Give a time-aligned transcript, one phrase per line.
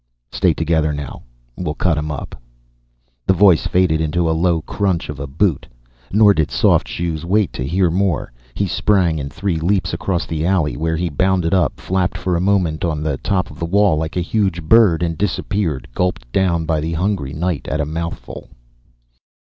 [0.31, 1.21] "Stay together now
[1.55, 2.33] and we'll cut him up."
[3.27, 5.67] The voice faded into a low crunch of a boot,
[6.11, 10.43] nor did Soft Shoes wait to hear more he sprang in three leaps across the
[10.43, 13.95] alley, where he bounded up, flapped for a moment on the top of the wall
[13.95, 18.49] like a huge bird, and disappeared, gulped down by the hungry night at a mouthful.